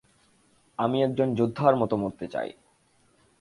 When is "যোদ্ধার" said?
1.35-1.73